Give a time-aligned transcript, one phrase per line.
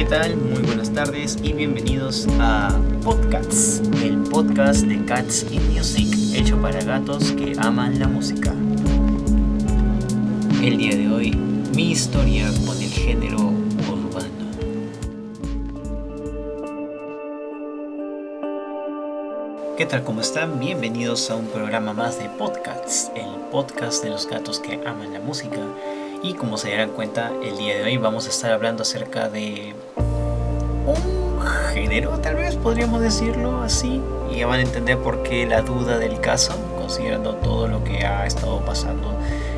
[0.00, 0.34] ¿qué tal?
[0.34, 2.70] Muy buenas tardes y bienvenidos a
[3.04, 8.50] Podcasts, el podcast de Cats in Music, hecho para gatos que aman la música.
[10.62, 11.32] El día de hoy,
[11.76, 13.52] mi historia con el género
[13.90, 14.30] urbano.
[19.76, 20.02] ¿Qué tal?
[20.04, 20.58] ¿Cómo están?
[20.58, 25.20] Bienvenidos a un programa más de Podcasts, el podcast de los gatos que aman la
[25.20, 25.58] música.
[26.22, 29.74] Y como se darán cuenta, el día de hoy vamos a estar hablando acerca de
[30.86, 31.40] un
[31.72, 34.02] género, tal vez podríamos decirlo así.
[34.30, 38.04] Y ya van a entender por qué la duda del caso, considerando todo lo que
[38.04, 39.14] ha estado pasando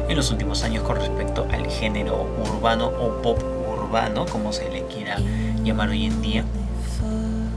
[0.09, 4.85] en los últimos años con respecto al género urbano o pop urbano, como se le
[4.85, 5.17] quiera
[5.65, 6.45] llamar hoy en día.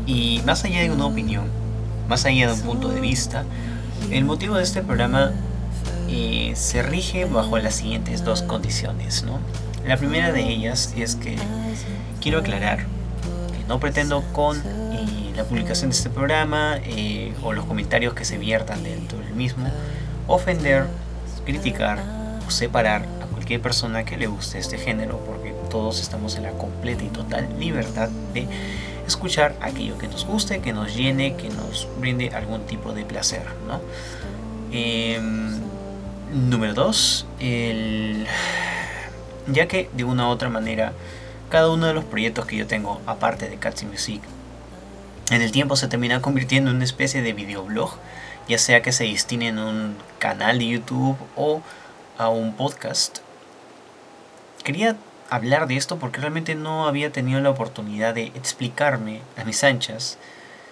[0.08, 1.46] Y más allá de una opinión,
[2.10, 3.44] más allá de un punto de vista,
[4.10, 5.32] el motivo de este programa
[6.56, 9.24] se rige bajo las siguientes dos condiciones.
[9.24, 9.40] ¿no?
[9.86, 11.36] La primera de ellas es que
[12.22, 17.66] quiero aclarar que no pretendo con eh, la publicación de este programa eh, o los
[17.66, 19.70] comentarios que se viertan dentro del mismo
[20.28, 20.88] ofender,
[21.46, 22.00] criticar
[22.48, 26.52] o separar a cualquier persona que le guste este género porque todos estamos en la
[26.52, 28.48] completa y total libertad de
[29.06, 33.44] escuchar aquello que nos guste, que nos llene, que nos brinde algún tipo de placer.
[34.72, 35.60] Em,
[36.34, 37.26] Número 2,
[39.48, 40.94] ya que de una u otra manera
[41.50, 44.22] cada uno de los proyectos que yo tengo aparte de Cats Music
[45.32, 47.98] en el tiempo se termina convirtiendo en una especie de videoblog,
[48.48, 51.64] ya sea que se destine en un canal de YouTube o
[52.20, 53.20] a un podcast.
[54.64, 54.98] Quería
[55.32, 60.20] hablar de esto porque realmente no había tenido la oportunidad de explicarme a mis anchas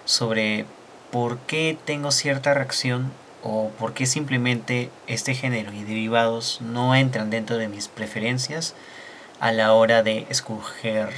[0.04, 0.66] sobre
[1.10, 3.10] por qué tengo cierta reacción
[3.44, 8.74] o por qué simplemente este género y derivados no entran dentro de mis preferencias
[9.38, 11.10] a la hora de escoger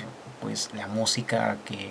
[0.43, 1.89] pues la música que,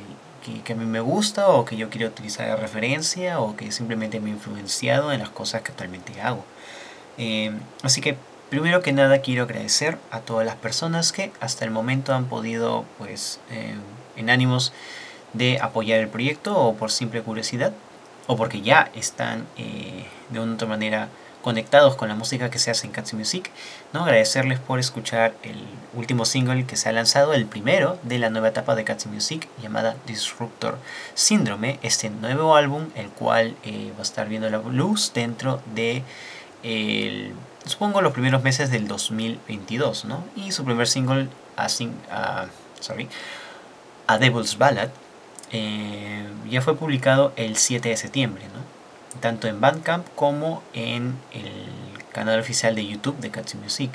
[0.72, 4.30] a mí me gusta o que yo quiero utilizar de referencia o que simplemente me
[4.30, 6.44] ha influenciado en las cosas que actualmente hago.
[7.18, 7.52] Eh,
[7.82, 8.18] así que
[8.50, 12.84] primero que nada quiero agradecer a todas las personas que hasta el momento han podido
[12.98, 13.76] pues eh,
[14.18, 14.74] en ánimos
[15.34, 17.72] de apoyar el proyecto o por simple curiosidad
[18.28, 21.10] o porque ya están eh, de una otra manera
[21.46, 23.52] conectados con la música que se hace en Cats Music,
[23.94, 24.04] ¿no?
[24.04, 25.64] agradecerles por escuchar el
[25.94, 29.48] último single que se ha lanzado, el primero de la nueva etapa de Cats Music,
[29.62, 30.80] llamada Disruptor
[31.14, 36.02] Síndrome, este nuevo álbum, el cual eh, va a estar viendo la luz dentro de,
[36.64, 40.24] el, supongo, los primeros meses del 2022, ¿no?
[40.36, 41.70] Y su primer single, a,
[42.80, 43.08] sorry,
[44.08, 44.90] a Devil's Ballad,
[45.56, 48.44] eh, ya fue publicado el 7 de septiembre,
[49.22, 53.92] tanto en Bandcamp como en el canal oficial de YouTube de Cats Music.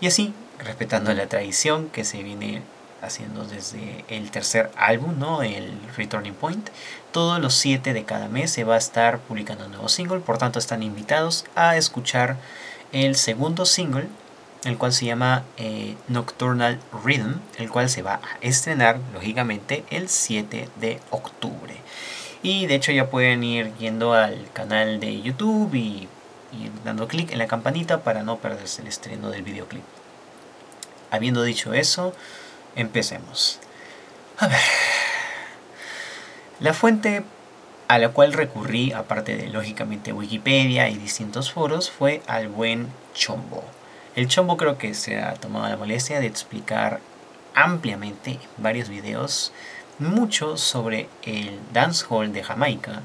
[0.00, 2.62] Y así, respetando la tradición que se viene
[3.00, 6.68] haciendo desde el tercer álbum, el Returning Point,
[7.12, 10.38] todos los 7 de cada mes se va a estar publicando un nuevo single, por
[10.38, 12.36] tanto están invitados a escuchar
[12.90, 14.08] el segundo single
[14.64, 20.08] el cual se llama eh, Nocturnal Rhythm, el cual se va a estrenar, lógicamente, el
[20.08, 21.76] 7 de octubre.
[22.42, 26.08] Y de hecho ya pueden ir yendo al canal de YouTube y,
[26.84, 29.82] dando clic en la campanita para no perderse el estreno del videoclip.
[31.10, 32.14] Habiendo dicho eso,
[32.74, 33.60] empecemos.
[34.38, 34.60] A ver.
[36.60, 37.22] La fuente
[37.86, 43.64] a la cual recurrí, aparte de lógicamente Wikipedia y distintos foros, fue al buen Chombo.
[44.18, 46.98] El Chombo creo que se ha tomado la molestia de explicar
[47.54, 49.52] ampliamente en varios videos
[50.00, 53.02] mucho sobre el dancehall de Jamaica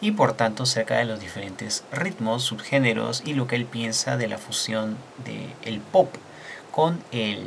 [0.00, 4.26] y por tanto cerca de los diferentes ritmos, subgéneros y lo que él piensa de
[4.26, 6.12] la fusión del el pop
[6.72, 7.46] con el,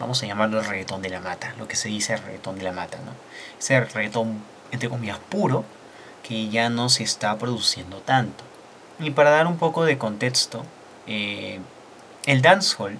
[0.00, 2.64] vamos a llamarlo el reggaetón de la mata, lo que se dice el reggaetón de
[2.64, 3.12] la mata, ¿no?
[3.58, 4.40] Ese reggaetón
[4.72, 5.66] entre comillas puro
[6.26, 8.42] que ya no se está produciendo tanto.
[9.00, 10.64] Y para dar un poco de contexto,
[11.06, 11.60] eh,
[12.26, 12.98] el dancehall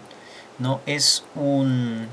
[0.59, 0.81] ¿no?
[0.87, 2.09] es un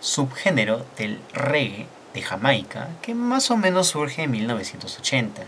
[0.00, 5.42] subgénero del reggae de Jamaica que más o menos surge en 1980.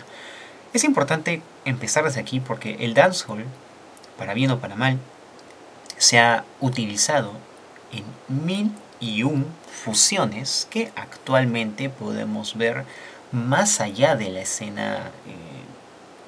[0.73, 3.45] Es importante empezar desde aquí porque el dancehall,
[4.19, 4.99] para bien o para mal,
[5.97, 7.33] se ha utilizado
[7.93, 9.47] en mil y un
[9.85, 12.85] fusiones que actualmente podemos ver
[13.33, 15.44] más allá de la escena eh,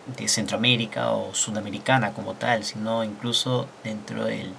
[0.07, 4.53] de Centroamérica o Sudamericana como tal, sino incluso dentro del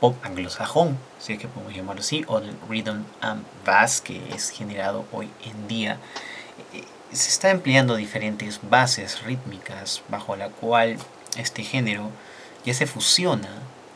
[0.00, 4.50] pop anglosajón, si es que podemos llamarlo así, o el rhythm and bass que es
[4.50, 5.98] generado hoy en día.
[6.72, 10.96] Eh, se está empleando diferentes bases rítmicas bajo la cual
[11.36, 12.10] este género
[12.64, 13.48] ya se fusiona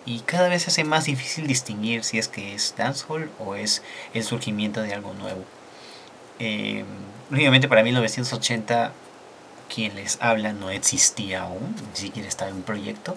[0.07, 3.83] y cada vez se hace más difícil distinguir si es que es dancehall o es
[4.13, 5.45] el surgimiento de algo nuevo.
[6.39, 6.85] Eh,
[7.31, 8.93] lógicamente para 1980
[9.75, 13.17] quien les habla no existía aún, ni siquiera estaba en proyecto,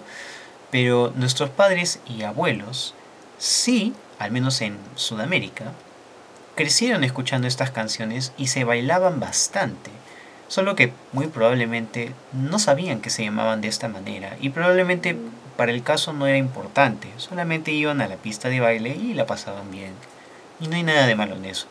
[0.70, 2.94] pero nuestros padres y abuelos
[3.38, 5.72] sí, al menos en Sudamérica,
[6.54, 9.90] crecieron escuchando estas canciones y se bailaban bastante,
[10.48, 15.16] solo que muy probablemente no sabían que se llamaban de esta manera y probablemente
[15.56, 19.26] para el caso no era importante, solamente iban a la pista de baile y la
[19.26, 19.92] pasaban bien.
[20.60, 21.66] Y no hay nada de malo en eso.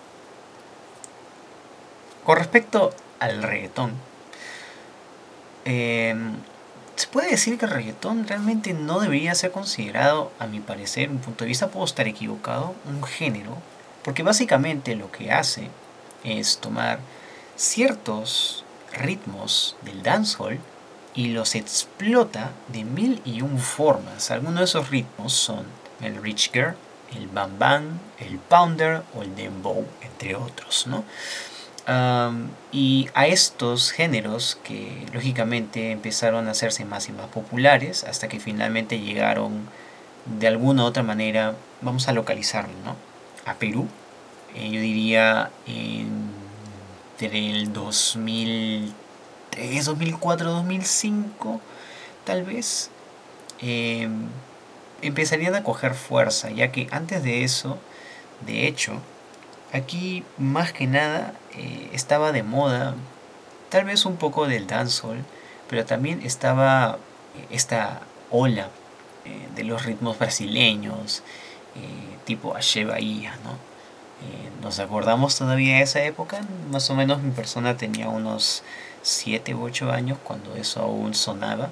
[2.25, 3.93] Con respecto al reggaetón,
[5.67, 6.35] em,
[6.95, 11.19] se puede decir que el reggaetón realmente no debería ser considerado, a mi parecer, un
[11.19, 13.57] punto de vista, puedo estar equivocado, un género,
[14.03, 15.69] porque básicamente lo que hace
[16.23, 16.99] es tomar
[17.55, 20.59] ciertos ritmos del dancehall
[21.13, 24.31] y los explota de mil y un formas.
[24.31, 25.65] Algunos de esos ritmos son
[26.01, 26.75] el Rich Girl,
[27.15, 31.03] el Bam Bam, el Pounder o el Dembow, entre otros, ¿no?
[32.71, 38.41] Y a estos géneros que lógicamente empezaron a hacerse más y más populares hasta que
[38.41, 39.69] finalmente llegaron
[40.25, 42.95] de alguna u otra manera, vamos a localizarlo, ¿no?
[43.49, 43.87] A Perú,
[44.53, 48.93] eh, yo diría entre el 2000
[49.85, 51.61] 2004, 2005,
[52.25, 52.89] tal vez,
[53.59, 54.27] em,
[55.01, 57.77] empezarían a coger fuerza, ya que antes de eso,
[58.45, 59.01] de hecho,
[59.73, 62.95] aquí más que nada eh, estaba de moda,
[63.69, 65.23] tal vez un poco del dancehall,
[65.69, 66.97] pero también estaba
[67.35, 68.01] eh, esta
[68.31, 68.69] ola
[69.25, 71.23] eh, de los ritmos brasileños,
[72.25, 73.55] tipo Ache Bahía, ¿no?
[74.63, 78.63] nos acordamos todavía de esa época, más o menos mi persona tenía unos
[79.03, 81.69] 7 u 8 años cuando eso aún sonaba.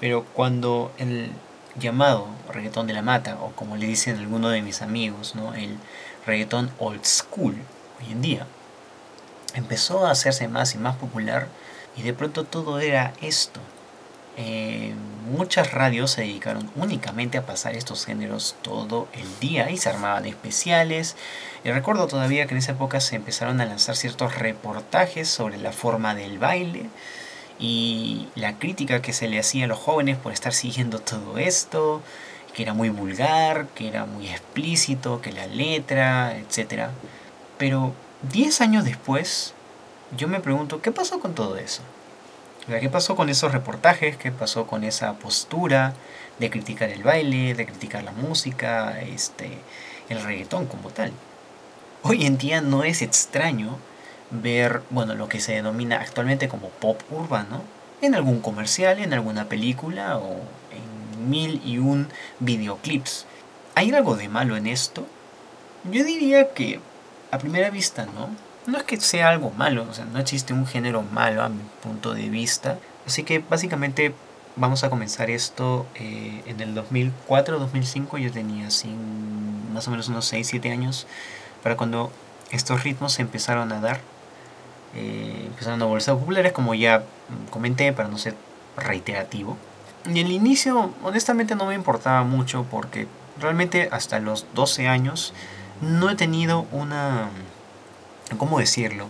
[0.00, 1.30] Pero cuando el
[1.76, 5.54] llamado reggaetón de la mata, o como le dicen algunos de mis amigos, ¿no?
[5.54, 5.76] el
[6.26, 7.56] reggaetón old school,
[8.00, 8.46] hoy en día,
[9.54, 11.48] empezó a hacerse más y más popular
[11.96, 13.60] y de pronto todo era esto.
[14.38, 14.94] Eh,
[15.30, 20.24] muchas radios se dedicaron únicamente a pasar estos géneros todo el día y se armaban
[20.26, 21.16] especiales.
[21.64, 25.72] Y recuerdo todavía que en esa época se empezaron a lanzar ciertos reportajes sobre la
[25.72, 26.88] forma del baile
[27.58, 32.02] y la crítica que se le hacía a los jóvenes por estar siguiendo todo esto,
[32.54, 36.88] que era muy vulgar, que era muy explícito, que la letra, etc.
[37.58, 37.94] Pero
[38.30, 39.52] 10 años después,
[40.16, 41.82] yo me pregunto, ¿qué pasó con todo eso?
[42.68, 44.16] ¿Qué pasó con esos reportajes?
[44.16, 45.94] ¿Qué pasó con esa postura
[46.38, 49.58] de criticar el baile, de criticar la música, este,
[50.08, 51.12] el reggaetón como tal?
[52.02, 53.78] Hoy en día no es extraño
[54.30, 57.62] ver, bueno, lo que se denomina actualmente como pop urbano
[58.00, 60.36] en algún comercial, en alguna película o
[60.70, 62.08] en mil y un
[62.38, 63.26] videoclips.
[63.74, 65.06] ¿Hay algo de malo en esto?
[65.84, 66.78] Yo diría que
[67.32, 68.28] a primera vista no,
[68.66, 71.62] no es que sea algo malo, o sea, no existe un género malo a mi
[71.82, 72.78] punto de vista.
[73.06, 74.14] Así que básicamente
[74.54, 78.18] vamos a comenzar esto eh, en el 2004-2005.
[78.18, 78.68] Yo tenía
[79.72, 81.06] más o menos unos 6-7 años
[81.62, 82.12] para cuando
[82.50, 84.00] estos ritmos se empezaron a dar.
[84.94, 87.02] Eh, empezaron a volverse populares, como ya
[87.50, 88.36] comenté, para no ser
[88.76, 89.56] reiterativo.
[90.04, 93.08] Y el inicio, honestamente, no me importaba mucho porque
[93.40, 95.32] realmente hasta los 12 años
[95.82, 97.28] no he tenido una
[98.38, 99.06] ¿cómo decirlo?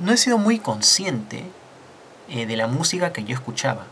[0.00, 1.44] No he sido muy consciente
[2.28, 3.86] eh, de la música que yo escuchaba.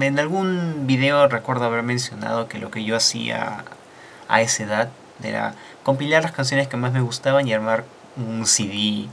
[0.00, 3.64] En algún video recuerdo haber mencionado que lo que yo hacía
[4.28, 4.90] a esa edad
[5.22, 7.84] era compilar las canciones que más me gustaban y armar
[8.16, 9.08] un CD,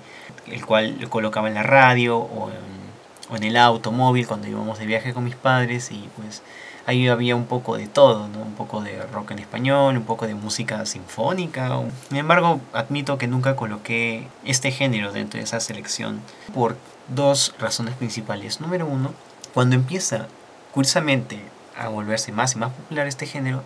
[0.47, 4.79] el cual lo colocaba en la radio o en, o en el automóvil cuando íbamos
[4.79, 6.41] de viaje con mis padres y pues
[6.87, 8.39] ahí había un poco de todo, ¿no?
[8.39, 11.81] un poco de rock en español, un poco de música sinfónica.
[12.07, 16.21] Sin embargo, admito que nunca coloqué este género dentro de esa selección
[16.53, 16.77] por
[17.09, 18.61] dos razones principales.
[18.61, 19.11] Número uno,
[19.53, 20.27] cuando empieza,
[20.73, 21.41] curiosamente,
[21.77, 23.63] a volverse más y más popular este género,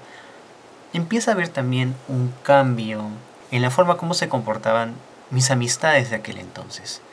[0.91, 3.03] empieza a haber también un cambio
[3.51, 4.95] en la forma como se comportaban
[5.29, 7.03] mis amistades de aquel entonces.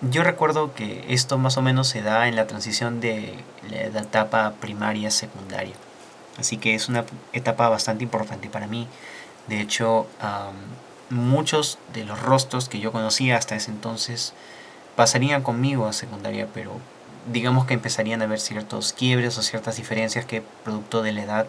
[0.00, 3.34] Yo recuerdo que esto más o menos se da en la transición de
[3.68, 5.74] la etapa primaria secundaria.
[6.38, 8.86] Así que es una etapa bastante importante para mí.
[9.48, 10.06] De hecho,
[11.10, 14.34] muchos de los rostros que yo conocía hasta ese entonces
[14.94, 16.72] pasarían conmigo a secundaria, pero
[17.32, 21.46] digamos que empezarían a haber ciertos quiebres o ciertas diferencias que producto de la edad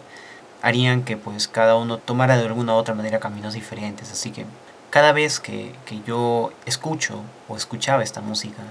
[0.64, 4.12] harían que pues cada uno tomara de alguna u otra manera caminos diferentes.
[4.12, 4.46] Así que
[4.90, 8.64] cada vez que, yo escucho o escuchaba esta música,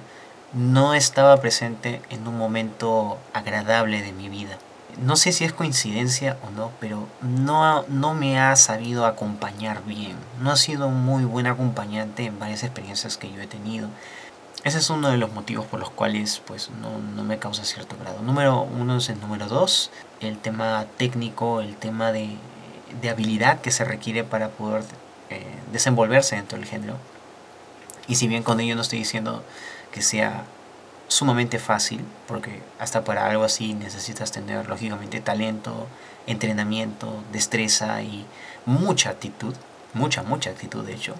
[0.52, 4.58] no estaba presente en un momento agradable de mi vida.
[4.98, 10.16] no sé si es coincidencia o no, pero no, no me ha sabido acompañar bien.
[10.40, 13.88] No ha sido muy buen acompañante en varias experiencias que yo he tenido.
[14.64, 18.22] Ese es uno de los motivos por los cuales pues, no, me causa cierto grado.
[18.22, 22.36] Número uno es el número dos, el tema técnico, el tema de,
[23.08, 24.82] habilidad que se requiere para poder
[25.30, 26.96] eh, desenvolverse dentro del género.
[28.06, 29.42] Y si bien con ello no estoy diciendo
[29.92, 30.44] que sea
[31.08, 35.86] sumamente fácil, porque hasta para algo así necesitas tener lógicamente talento,
[36.26, 38.26] entrenamiento, destreza y
[38.66, 39.54] mucha actitud,
[39.94, 41.14] mucha, mucha actitud de hecho.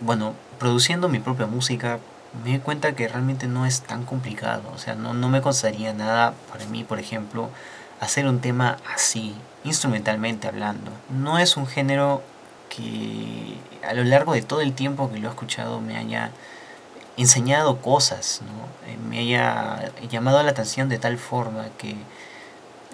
[0.00, 1.98] bueno, produciendo mi propia música
[2.44, 5.92] me di cuenta que realmente no es tan complicado, o sea, no, no me costaría
[5.92, 7.48] nada para mí, por ejemplo,
[8.00, 10.90] hacer un tema así, instrumentalmente hablando.
[11.10, 12.22] No es un género
[12.68, 13.56] que
[13.86, 16.30] a lo largo de todo el tiempo que lo he escuchado me haya
[17.16, 18.90] enseñado cosas, ¿no?
[18.90, 21.96] Eh, me haya llamado la atención de tal forma que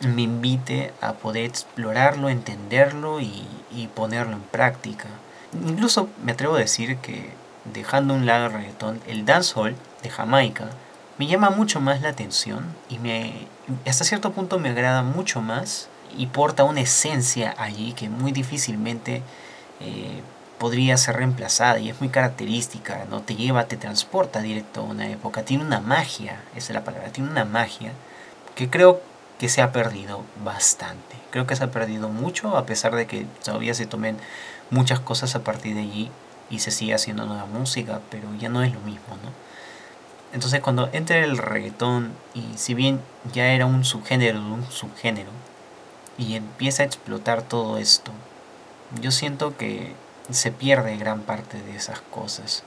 [0.03, 3.47] me invite a poder explorarlo, entenderlo y,
[3.95, 5.09] ponerlo en práctica.
[5.53, 7.31] Incluso me atrevo a decir que
[7.73, 10.71] dejando un lado el reggaetón, el dancehall de Jamaica
[11.19, 13.47] me llama mucho más la atención y me,
[13.87, 19.23] hasta cierto punto me agrada mucho más y porta una esencia allí que muy difícilmente
[19.81, 20.23] eh,
[20.59, 23.21] podría ser reemplazada y es muy característica, ¿no?
[23.21, 27.11] Te lleva, te transporta directo a una época, tiene una magia, esa es la palabra,
[27.11, 27.93] tiene una magia
[28.55, 29.01] que creo
[29.39, 31.17] que se ha perdido bastante.
[31.31, 34.17] Creo que se ha perdido mucho a pesar de que todavía se tomen
[34.71, 36.11] muchas cosas a partir de allí
[36.51, 39.33] y se sigue haciendo nueva música, pero ya no es lo mismo, ¿no?
[40.33, 43.01] Entonces cuando entra el reggaetón y si bien
[43.33, 45.31] ya era un subgénero de un subgénero
[46.19, 48.13] y empieza a explotar todo esto,
[49.01, 49.93] yo siento que
[50.31, 52.63] se pierde gran parte de esas cosas.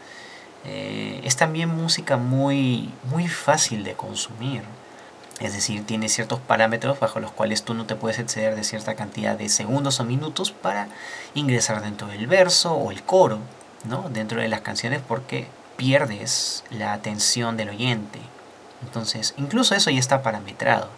[0.66, 4.64] Eh, es también música muy, muy fácil de consumir.
[5.40, 8.96] Es decir, tiene ciertos parámetros bajo los cuales tú no te puedes exceder de cierta
[8.96, 10.88] cantidad de segundos o minutos para
[11.36, 13.40] ingresar dentro del verso o el coro,
[13.84, 14.10] ¿no?
[14.10, 18.20] dentro de las canciones porque pierdes la atención del oyente.
[18.84, 20.90] Entonces, incluso eso ya está parametrado.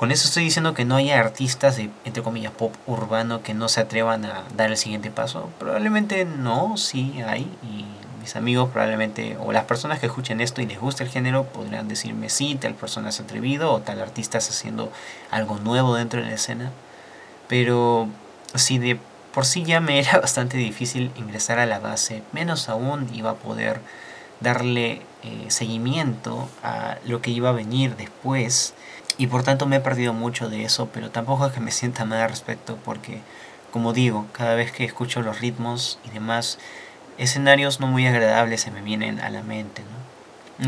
[0.00, 3.68] Con eso estoy diciendo que no haya artistas de, entre comillas, pop urbano que no
[3.68, 5.50] se atrevan a dar el siguiente paso.
[5.58, 7.42] Probablemente no, sí hay.
[7.62, 7.84] Y
[8.18, 11.86] mis amigos probablemente, o las personas que escuchen esto y les gusta el género, podrían
[11.86, 14.90] decirme sí, tal persona es atrevido o tal artista está haciendo
[15.30, 16.70] algo nuevo dentro de la escena.
[17.46, 18.08] Pero
[18.54, 18.98] si de
[19.34, 23.34] por sí ya me era bastante difícil ingresar a la base, menos aún iba a
[23.34, 23.82] poder
[24.40, 28.72] darle eh, seguimiento a lo que iba a venir después
[29.18, 32.04] y por tanto me he perdido mucho de eso, pero tampoco es que me sienta
[32.04, 33.20] mal al respecto porque,
[33.72, 36.58] como digo, cada vez que escucho los ritmos y demás,
[37.18, 40.00] escenarios no muy agradables se me vienen a la mente, ¿no?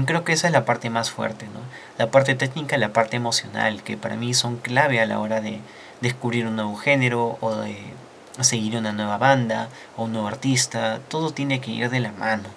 [0.07, 1.61] Creo que esa es la parte más fuerte, ¿no?
[1.99, 5.41] La parte técnica y la parte emocional, que para mí son clave a la hora
[5.41, 5.61] de
[6.01, 7.77] descubrir un nuevo género o de
[8.41, 12.49] seguir una nueva banda o un nuevo artista, todo tiene que ir de la mano.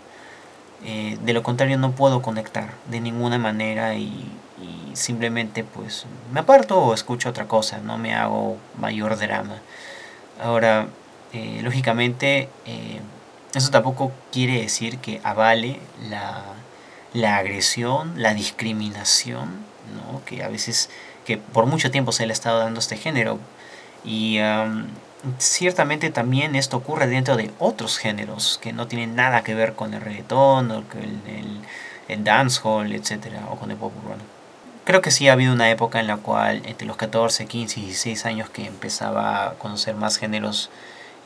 [0.85, 6.39] Eh, de lo contrario no puedo conectar de ninguna manera y y simplemente pues me
[6.39, 9.59] aparto o escucho otra cosa, no me hago mayor drama.
[10.41, 10.87] Ahora,
[11.33, 12.99] eh, lógicamente, eh,
[13.53, 16.43] eso tampoco quiere decir que avale la,
[17.13, 19.49] la agresión, la discriminación,
[19.95, 20.23] ¿no?
[20.25, 20.89] que a veces,
[21.25, 23.39] que por mucho tiempo se le ha estado dando este género.
[24.03, 24.39] Y
[25.39, 29.93] ciertamente también esto ocurre dentro de otros géneros que no tienen nada que ver con
[29.93, 31.59] el reggaetón o con el, el,
[32.07, 34.23] el dancehall, etcétera, o con el pop urbano.
[34.85, 37.85] Creo que sí ha habido una época en la cual entre los 14, 15 y
[37.85, 40.69] 16 años que empezaba a conocer más géneros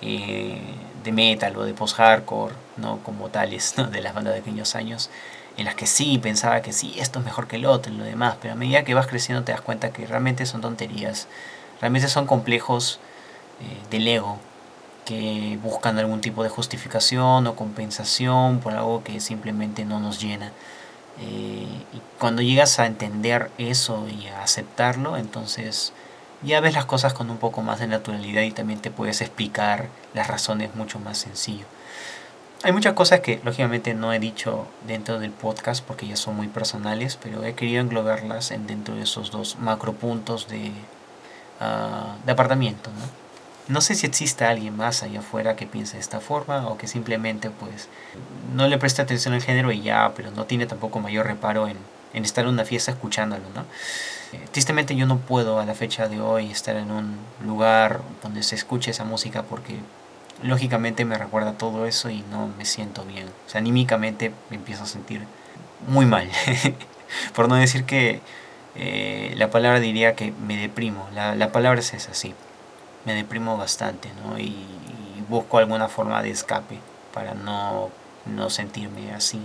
[0.01, 0.61] eh,
[1.03, 2.99] de metal o de post-hardcore, ¿no?
[2.99, 5.09] como tales, de las bandas de pequeños años,
[5.57, 8.05] en las que sí pensaba que sí, esto es mejor que el otro y lo
[8.05, 11.27] demás, pero a medida que vas creciendo te das cuenta que realmente son tonterías,
[11.81, 13.01] realmente son complejos
[13.59, 14.39] eh, del ego
[15.03, 20.53] que buscan algún tipo de justificación o compensación por algo que simplemente no nos llena.
[21.21, 25.93] Eh, y cuando llegas a entender eso y a aceptarlo, entonces
[26.41, 29.87] ya ves las cosas con un poco más de naturalidad y también te puedes explicar
[30.13, 31.65] las razones mucho más sencillo.
[32.63, 36.47] Hay muchas cosas que lógicamente no he dicho dentro del podcast porque ya son muy
[36.47, 40.71] personales, pero he querido englobarlas en dentro de esos dos macro puntos de,
[41.61, 42.89] uh, de apartamiento.
[42.91, 43.28] ¿no?
[43.69, 46.87] No sé si existe alguien más allá afuera que piense de esta forma o que
[46.87, 47.87] simplemente pues
[48.55, 51.77] no le preste atención al género y ya, pero no tiene tampoco mayor reparo en,
[52.13, 53.61] estar en una fiesta escuchándolo, ¿no?
[54.33, 58.41] Eh, tristemente yo no puedo a la fecha de hoy estar en un lugar donde
[58.41, 59.77] se escuche esa música porque
[60.41, 63.27] lógicamente me recuerda todo eso y no me siento bien.
[63.27, 65.27] O sea, anímicamente me empiezo a sentir
[65.87, 66.27] muy mal.
[67.35, 68.21] Por no decir que
[68.73, 71.07] eh, la palabra diría que me deprimo.
[71.13, 72.33] La, la palabra es esa, sí.
[73.05, 74.39] Me deprimo bastante, ¿no?
[74.39, 74.55] Y,
[75.29, 76.79] busco alguna forma de escape
[77.13, 77.91] para no,
[78.25, 79.39] no sentirme así.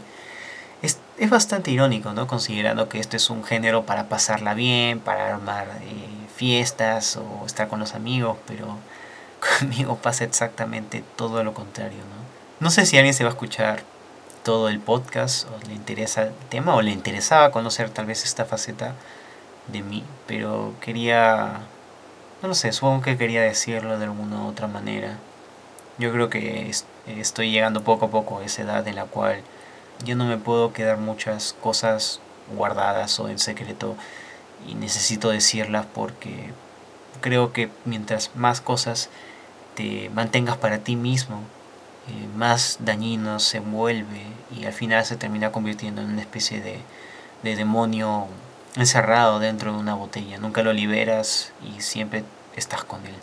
[0.81, 2.27] Es, es, bastante irónico, ¿no?
[2.27, 7.69] Considerando que este es un género para pasarla bien, para armar eh, fiestas o estar
[7.69, 8.79] con los amigos, pero
[9.59, 12.25] conmigo pasa exactamente todo lo contrario, ¿no?
[12.61, 13.83] No sé si alguien se va a escuchar
[14.45, 18.45] todo el podcast o le interesa el tema o le interesaba conocer tal vez esta
[18.45, 18.95] faceta
[19.69, 21.61] de mí, pero quería,
[22.49, 25.17] no sé, supongo que quería decirlo de alguna u otra manera.
[25.99, 26.71] Yo creo que
[27.07, 29.41] estoy llegando poco a poco a esa edad en la cual
[30.05, 32.21] yo no me puedo quedar muchas cosas
[32.55, 33.97] guardadas o en secreto
[34.69, 36.51] y necesito decirlas porque
[37.21, 39.09] creo que mientras más cosas
[39.75, 41.41] te mantengas para ti mismo,
[42.09, 44.23] eh, más dañino se vuelve
[44.55, 46.81] y al final se termina convirtiendo en una especie de,
[47.43, 48.27] de demonio
[48.77, 50.39] encerrado dentro de una botella.
[50.39, 52.25] Nunca lo liberas y siempre
[52.57, 53.15] estás con él.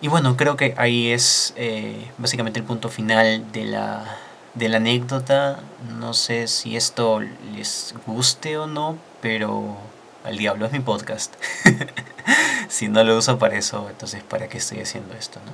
[0.00, 4.16] Y bueno, creo que ahí es eh, básicamente el punto final de la,
[4.54, 5.60] de la anécdota.
[5.98, 9.76] No sé si esto les guste o no, pero
[10.24, 11.34] al diablo es mi podcast.
[12.68, 15.40] si no lo uso para eso, entonces ¿para qué estoy haciendo esto?
[15.44, 15.52] No?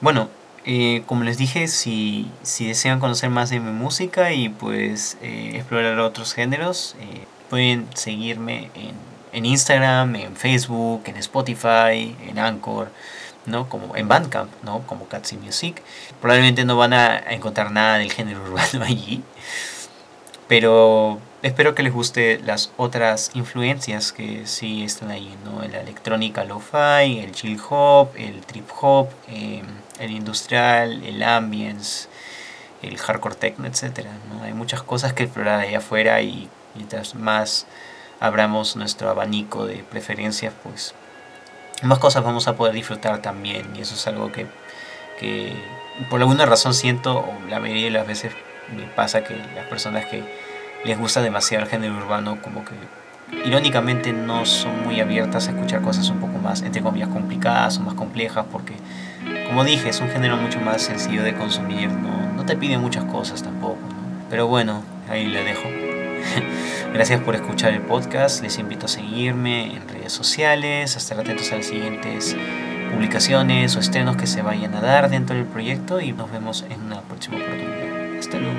[0.00, 0.28] Bueno,
[0.64, 5.52] eh, como les dije, si, si, desean conocer más de mi música y pues eh,
[5.54, 8.94] explorar otros géneros, eh, pueden seguirme en,
[9.34, 12.88] en, Instagram, en Facebook, en Spotify, en Anchor,
[13.44, 13.68] ¿no?
[13.68, 14.86] Como en Bandcamp, ¿no?
[14.86, 15.82] Como Catsy Music.
[16.18, 19.22] Probablemente no van a encontrar nada del género urbano allí,
[20.48, 25.60] pero espero que les guste las otras influencias que sí están ahí, ¿no?
[25.68, 29.62] La electrónica lo-fi, el chill hop, el trip hop, eh,
[29.98, 32.08] el industrial, el ambience,
[32.80, 34.06] el hardcore techno, etc.
[34.30, 34.42] ¿no?
[34.42, 37.66] Hay muchas cosas que explorar ahí afuera y mientras más
[38.20, 40.94] abramos nuestro abanico de preferencias, pues
[41.82, 43.74] más cosas vamos a poder disfrutar también.
[43.76, 44.46] Y eso es algo que,
[45.18, 45.54] que
[46.08, 48.32] por alguna razón siento, o la mayoría de las veces
[48.76, 50.22] me pasa que las personas que
[50.84, 52.74] les gusta demasiado el género urbano como que
[53.44, 57.80] irónicamente no son muy abiertas a escuchar cosas un poco más, entre comillas, complicadas o
[57.80, 58.74] más complejas porque,
[59.46, 63.04] como dije, es un género mucho más sencillo de consumir, no, no te pide muchas
[63.04, 63.78] cosas tampoco,
[64.28, 65.91] pero bueno, ahí le dejo.
[66.94, 71.52] Gracias por escuchar el podcast, les invito a seguirme en redes sociales, a estar atentos
[71.52, 72.36] a las siguientes
[72.92, 76.82] publicaciones o estrenos que se vayan a dar dentro del proyecto y nos vemos en
[76.82, 78.18] una próxima oportunidad.
[78.18, 78.58] Hasta luego.